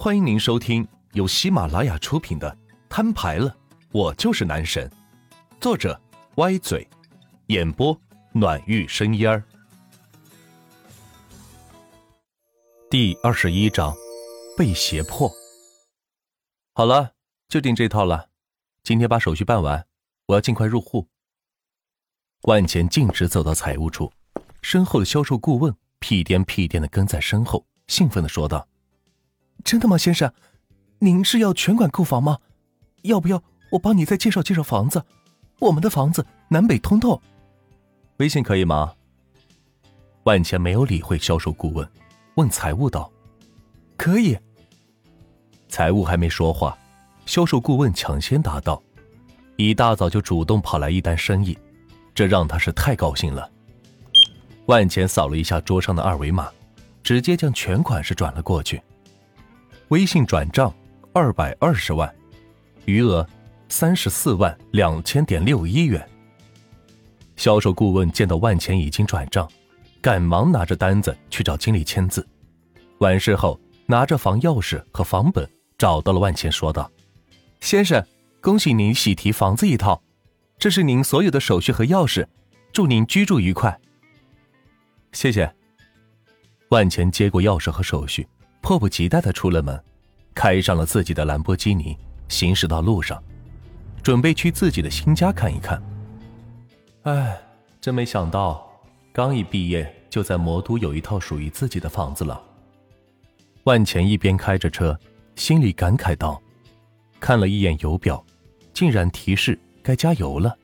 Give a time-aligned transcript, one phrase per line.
[0.00, 2.48] 欢迎您收听由喜马拉雅出品的
[2.88, 3.52] 《摊牌了，
[3.90, 4.88] 我就是男神》，
[5.60, 6.00] 作者
[6.36, 6.88] 歪嘴，
[7.48, 8.00] 演播
[8.30, 9.42] 暖玉生烟儿。
[12.88, 13.92] 第二十一章，
[14.56, 15.28] 被胁迫。
[16.74, 17.14] 好了，
[17.48, 18.28] 就订这套了。
[18.84, 19.84] 今天把手续办完，
[20.26, 21.08] 我要尽快入户。
[22.42, 24.12] 万钱径直走到财务处，
[24.62, 28.64] 身后的销售顾问屁颠屁颠的跟在身后，兴奋的说道。
[29.68, 30.32] 真的吗，先生？
[31.00, 32.38] 您是要全馆购房吗？
[33.02, 35.04] 要不要我帮你再介绍介绍房子？
[35.58, 37.20] 我们的房子南北通透。
[38.16, 38.94] 微信可以吗？
[40.22, 41.86] 万钱没有理会销售顾问，
[42.36, 43.12] 问财务道
[43.98, 44.38] ：“可以。”
[45.68, 46.74] 财务还没说话，
[47.26, 48.82] 销售顾问抢先答道
[49.56, 51.58] ：“一大早就主动跑来一单生意，
[52.14, 53.50] 这让他是太高兴了。”
[54.64, 56.48] 万钱扫了一下桌上的二维码，
[57.02, 58.80] 直接将全款是转了过去。
[59.88, 60.72] 微信转账
[61.14, 62.14] 二百二十万，
[62.84, 63.26] 余额
[63.70, 66.06] 三十四万两千点六一元。
[67.36, 69.50] 销售顾问见到万钱已经转账，
[70.02, 72.26] 赶忙拿着单子去找经理签字。
[72.98, 76.90] 完事后，拿着房钥匙和房本找到了万钱，说道
[77.60, 78.04] ：“先生，
[78.42, 80.02] 恭喜您喜提房子一套，
[80.58, 82.26] 这是您所有的手续和钥匙，
[82.72, 83.80] 祝您居住愉快。”
[85.12, 85.50] 谢谢。
[86.68, 88.28] 万钱接过钥匙和手续。
[88.68, 89.82] 迫不及待的出了门，
[90.34, 91.96] 开上了自己的兰博基尼，
[92.28, 93.18] 行驶到路上，
[94.02, 95.82] 准备去自己的新家看一看。
[97.04, 97.40] 哎，
[97.80, 98.70] 真没想到，
[99.10, 102.38] 刚一毕业就在魔都有一套属于自己的房子了。
[103.64, 104.94] 万钱一边开着车，
[105.34, 106.38] 心里感慨道
[107.18, 108.22] ：“看了一眼油表，
[108.74, 110.54] 竟然提示该加油了。”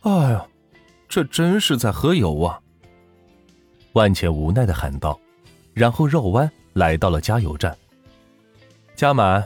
[0.00, 0.46] 哎呀，
[1.06, 2.58] 这真是在喝油啊！
[3.92, 5.20] 万钱无奈的喊道，
[5.74, 6.50] 然后绕弯。
[6.74, 7.76] 来到了加油站，
[8.94, 9.44] 加满。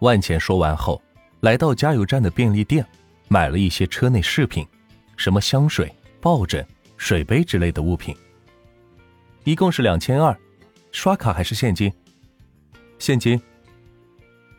[0.00, 1.00] 万钱说完后，
[1.40, 2.84] 来到加油站的便利店，
[3.28, 4.66] 买了一些车内饰品，
[5.16, 5.90] 什么香水、
[6.20, 8.14] 抱枕、水杯之类的物品，
[9.44, 10.36] 一共是两千二，
[10.92, 11.92] 刷卡还是现金？
[12.98, 13.40] 现金。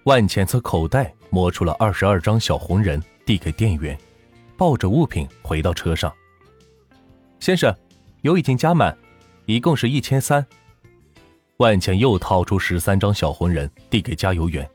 [0.03, 3.97] 万钱从口袋摸出了二十二张小红人，递给店员，
[4.55, 6.13] 抱着物品回到车上。
[7.39, 7.75] 先生，
[8.21, 8.97] 油已经加满，
[9.45, 10.45] 一共是一千三。
[11.57, 14.67] 万钱又掏出十三张小红人递给加油员，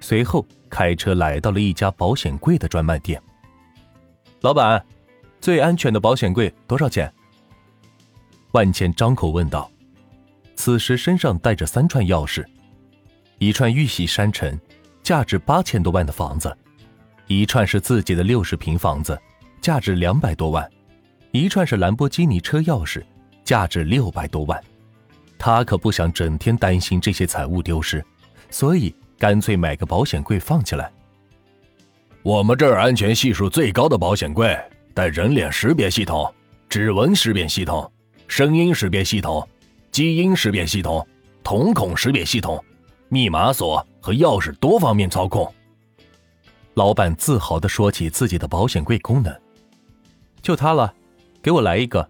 [0.00, 3.22] 随后开车来到了一家保险柜的专卖店。
[4.40, 4.84] 老板，
[5.40, 7.12] 最安全的保险柜多少钱？
[8.50, 9.70] 万茜张口问道。
[10.56, 12.44] 此时身上带着三串钥匙，
[13.38, 14.58] 一串玉玺山城，
[15.02, 16.50] 价值八千多万的房子；
[17.28, 19.16] 一串是自己的六十平房子，
[19.60, 20.64] 价值两百多万；
[21.30, 23.04] 一串是兰博基尼车钥匙，
[23.44, 24.60] 价值六百多万。
[25.38, 28.04] 他可不想整天担心这些财物丢失，
[28.50, 30.90] 所以干脆买个保险柜放起来。
[32.22, 34.58] 我们这儿安全系数最高的保险柜，
[34.94, 36.32] 带人脸识别系统、
[36.68, 37.90] 指纹识别系统、
[38.26, 39.46] 声音识别系统、
[39.92, 41.06] 基因识别系统、
[41.42, 42.64] 瞳孔识别系统、
[43.08, 45.52] 密码锁和钥匙多方面操控。
[46.72, 49.32] 老板自豪地说起自己的保险柜功能，
[50.40, 50.94] 就它了，
[51.42, 52.08] 给我来一个。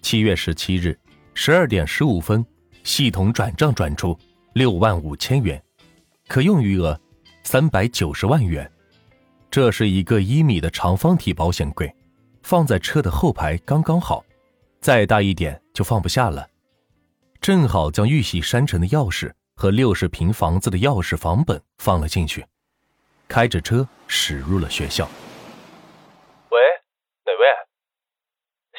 [0.00, 0.98] 七月十七日。
[1.34, 2.46] 十二点十五分，
[2.84, 4.16] 系统转账转出
[4.54, 5.62] 六万五千元，
[6.28, 6.98] 可用余额
[7.42, 8.70] 三百九十万元。
[9.50, 11.92] 这是一个一米的长方体保险柜，
[12.42, 14.24] 放在车的后排刚刚好，
[14.80, 16.48] 再大一点就放不下了。
[17.40, 22.46] 正好将玉玺山城的钥匙和六十平房子的钥匙房本放了进去，
[23.28, 25.04] 开着车驶入了学校。
[26.50, 26.60] 喂，
[27.26, 27.46] 哪位？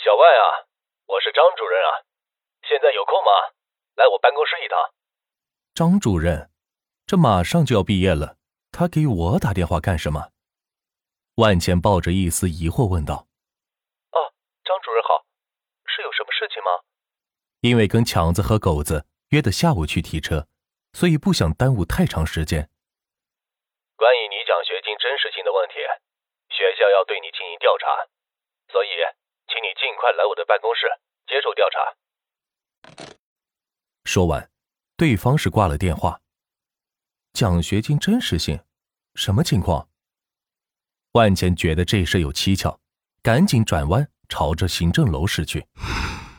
[0.03, 0.65] 小万啊，
[1.05, 2.14] 我是张主任啊。
[2.67, 3.31] 现在有空吗？
[3.95, 4.77] 来我办公室一趟。
[5.73, 6.49] 张主任，
[7.05, 8.37] 这马上就要毕业了，
[8.71, 10.31] 他给我打电话干什么？
[11.35, 13.27] 万茜抱着一丝疑惑问道。
[14.11, 14.17] 哦，
[14.63, 15.25] 张主任好，
[15.85, 16.71] 是有什么事情吗？
[17.61, 20.47] 因为跟强子和狗子约的下午去提车，
[20.93, 22.69] 所以不想耽误太长时间。
[23.95, 25.75] 关于你奖学金真实性的问题，
[26.49, 28.07] 学校要对你进行调查，
[28.71, 28.89] 所以
[29.47, 30.87] 请你尽快来我的办公室
[31.27, 31.95] 接受调查。
[34.05, 34.49] 说完，
[34.95, 36.21] 对方是挂了电话。
[37.33, 38.59] 奖学金真实性，
[39.15, 39.89] 什么情况？
[41.13, 42.79] 万钱觉得这事有蹊跷，
[43.21, 45.67] 赶紧转弯朝着行政楼驶去。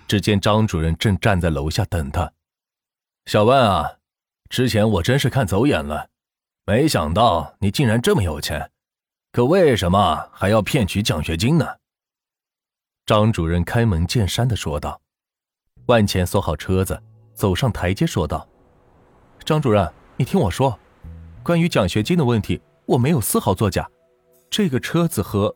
[0.06, 2.32] 只见张主任正站在楼下等他。
[3.26, 3.98] 小万啊，
[4.48, 6.10] 之前我真是看走眼了，
[6.64, 8.70] 没想到你竟然这么有钱，
[9.32, 11.78] 可为什么还要骗取奖学金呢？
[13.04, 15.02] 张主任开门见山的说道。
[15.86, 17.02] 万钱锁好车子。
[17.36, 18.48] 走上台阶，说道
[19.44, 19.86] ：“张主任，
[20.16, 20.76] 你听我说，
[21.42, 23.86] 关于奖学金的问题，我没有丝毫作假。
[24.48, 25.54] 这个车子和……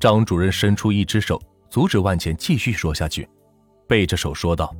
[0.00, 3.28] 张主任伸出一只手阻止万钱继续说下去，
[3.86, 4.74] 背着手说道：“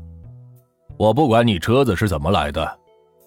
[0.97, 2.79] 我不管你车子是怎么来的，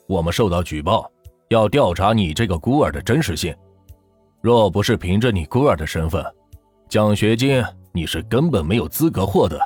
[0.07, 1.09] 我们受到举报，
[1.49, 3.55] 要调查你这个孤儿的真实性。
[4.41, 6.25] 若不是凭着你孤儿的身份，
[6.89, 9.59] 奖学金你是根本没有资格获得。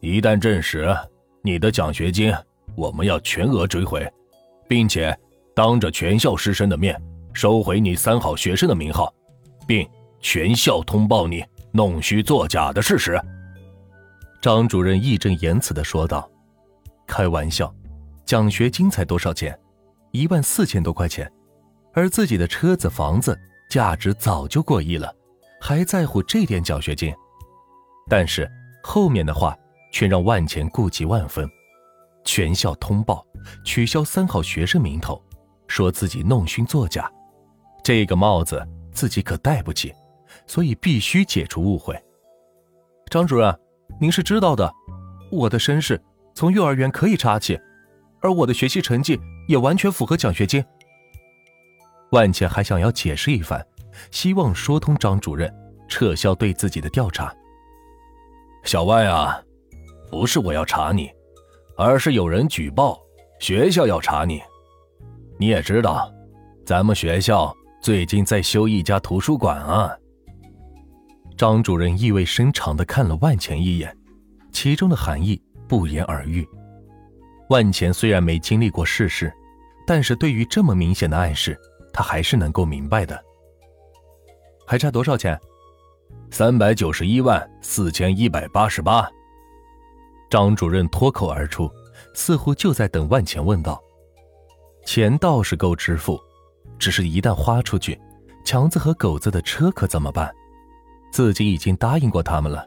[0.00, 0.94] 一旦证实
[1.46, 2.32] 你的奖学金，
[2.74, 4.10] 我们要全额追回，
[4.66, 5.14] 并且
[5.54, 6.98] 当着全校师生的面
[7.34, 9.12] 收回你三好学生的名号，
[9.66, 9.86] 并
[10.20, 13.20] 全校通报你弄虚作假的事实。”
[14.40, 16.26] 张主任义正言辞的说道
[17.06, 17.70] ：“开玩笑，
[18.24, 19.54] 奖学金才多少钱？
[20.12, 21.30] 一万四千多块钱，
[21.92, 23.38] 而自己的车子、房子
[23.68, 25.14] 价值早就过亿了，
[25.60, 27.14] 还在乎这点奖学金？
[28.08, 28.50] 但是
[28.82, 29.54] 后面的话
[29.94, 31.48] 却让万钱顾及万分。
[32.24, 33.24] 全校通报，
[33.64, 35.22] 取消三好学生名头，
[35.68, 37.08] 说自己弄虚作假，
[37.84, 38.60] 这个帽子
[38.90, 39.94] 自己可戴不起，
[40.48, 41.96] 所以必须解除误会。
[43.08, 43.56] 张主任。”
[44.00, 44.72] 您是知道的，
[45.30, 46.02] 我的身世
[46.34, 47.56] 从幼儿园可以查起，
[48.20, 50.64] 而我的学习成绩也完全符合奖学金。
[52.10, 53.64] 万茜还想要解释一番，
[54.10, 55.52] 希望说通张主任，
[55.86, 57.32] 撤销对自己的调查。
[58.64, 59.40] 小万啊，
[60.10, 61.10] 不是我要查你，
[61.76, 63.00] 而是有人举报，
[63.40, 64.40] 学校要查你。
[65.38, 66.12] 你也知道，
[66.64, 69.96] 咱们学校最近在修一家图书馆啊。
[71.36, 73.96] 张主任意味深长的看了万钱一眼，
[74.52, 76.46] 其中的含义不言而喻。
[77.50, 79.32] 万钱虽然没经历过世事，
[79.86, 81.58] 但是对于这么明显的暗示，
[81.92, 83.20] 他还是能够明白的。
[84.66, 85.38] 还差多少钱？
[86.30, 89.10] 三百九十一万四千一百八十八。
[90.34, 91.70] 张主任脱口而出，
[92.12, 93.80] 似乎就在等万钱问道
[94.84, 96.20] ：“钱倒是够支付，
[96.76, 97.96] 只是一旦花出去，
[98.44, 100.34] 强子和狗子的车可怎么办？”
[101.14, 102.66] 自己已经答应过他们了，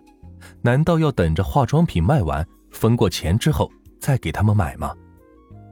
[0.62, 4.96] 难道要等着化妆品卖完分过钱之后再给他们买吗？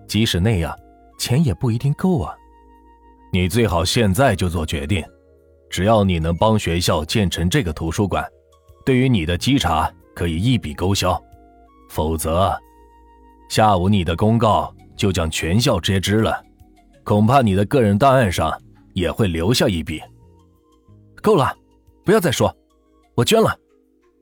[0.05, 0.77] 即使那样，
[1.17, 2.35] 钱也不一定够啊。
[3.31, 5.01] 你最好现在就做决定，
[5.69, 8.27] 只要你能帮学校建成这个图书馆，
[8.85, 11.17] 对于你的稽查可以一笔勾销；
[11.95, 12.53] 否则，
[13.47, 16.43] 下午你的公告就将全校皆知了，
[17.05, 18.61] 恐怕你的个人档案上
[18.93, 20.03] 也会留下一笔。
[21.21, 21.57] 够了，
[22.03, 22.53] 不要再说。
[23.15, 23.57] 我捐了，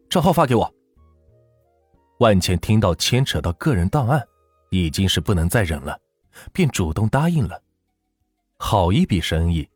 [0.08, 0.72] 账号发给我。
[2.20, 4.24] 万茜听到牵扯到个人档案，
[4.70, 6.00] 已经是不能再忍了，
[6.52, 7.60] 便主动答应了。
[8.60, 9.68] 好一笔生意，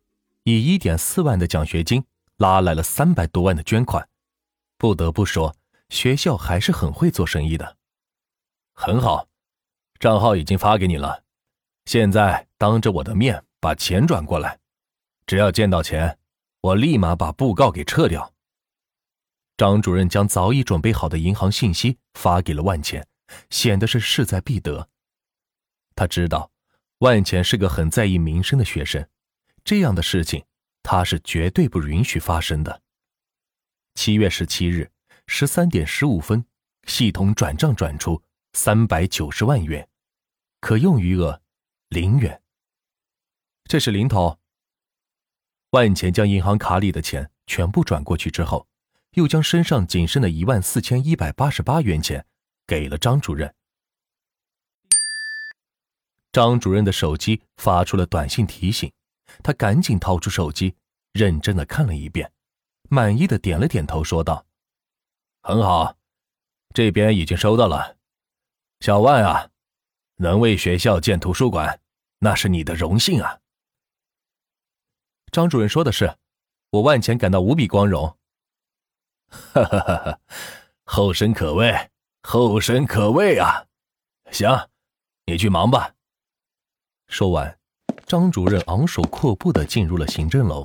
[0.44, 2.06] 以一点四万的奖学金
[2.38, 4.08] 拉来了三百多万的捐款。
[4.78, 5.56] 不得不说，
[5.90, 7.76] 学校还是很会做生意的。
[8.80, 9.28] 很好，
[10.00, 11.24] 账号已经发给你了，
[11.86, 14.60] 现在当着我的面把钱转过来。
[15.26, 16.20] 只要见到钱，
[16.62, 18.36] 我立马把布告给撤掉。
[19.58, 23.06] 张主任将早已准备好的银行信息发给了万钱，
[23.50, 24.88] 显得是势在必得。
[25.96, 26.52] 他知道
[27.00, 29.10] 万钱是个很在意名声的学生，
[29.64, 30.46] 这样的事情
[30.84, 32.84] 他是绝对不允许发生的。
[33.96, 34.92] 七月十七日
[35.26, 36.46] 十三点十五分，
[36.86, 38.22] 系统转账转出
[38.54, 39.88] 三百九十万元，
[40.60, 41.42] 可用余额
[41.90, 42.42] 零元。
[43.66, 44.40] 这是零头。
[45.72, 48.68] 万钱将银行卡里的钱全部转过去之后。
[49.14, 52.24] 又将身上仅剩的一万四千一百八十八元钱
[52.68, 53.56] 给了张主任。
[56.32, 58.92] 张主任的手机发出了短信提醒，
[59.42, 60.76] 他赶紧掏出手机，
[61.14, 62.32] 认真的看了一遍，
[62.90, 64.46] 满意的点了点头，说道
[65.42, 65.98] ：“很好，
[66.76, 67.97] 这边已经收到了。
[68.80, 69.50] 小万啊，
[70.18, 71.80] 能为学校建图书馆，
[72.20, 73.40] 那是你的荣幸啊。”
[75.32, 76.16] 张主任说的是，
[76.70, 78.18] 我万钱感到无比光荣。
[79.28, 79.96] 哈哈哈！
[79.96, 80.20] 哈
[80.86, 81.90] 后生可畏，
[82.24, 83.66] 后生可畏啊！
[84.32, 84.70] 行，
[85.26, 85.94] 你去忙吧。
[87.08, 87.60] 说完，
[88.06, 90.64] 张主任昂首阔步的进入了行政楼。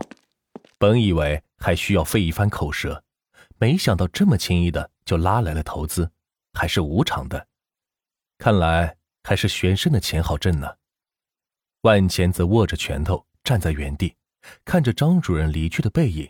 [0.79, 3.03] 本以为还需要费一番口舌，
[3.59, 6.11] 没想到这么轻易的就拉来了投资，
[6.53, 7.49] 还是无偿的。
[8.43, 10.79] 看来还是玄生的钱好挣呢。
[11.83, 14.17] 万钱则握着拳头站在原地，
[14.65, 16.29] 看着张主任离去的背影。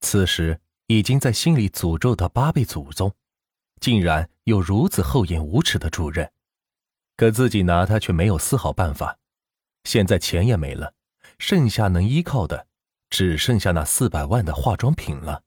[0.00, 0.60] 此时。
[0.86, 3.10] 已经在心里诅咒他八辈祖宗，
[3.80, 6.30] 竟然有如此厚颜无耻的主任，
[7.16, 9.18] 可自己拿他却没有丝毫办法。
[9.84, 10.92] 现在钱也没了，
[11.38, 12.66] 剩下能依靠的，
[13.08, 15.42] 只剩下那四百万的化妆品了。